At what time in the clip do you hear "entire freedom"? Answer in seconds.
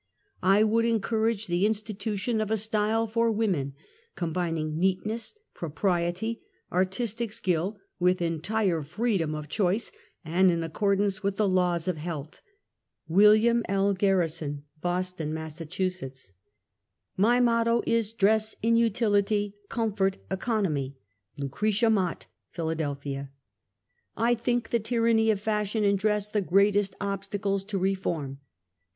8.19-9.35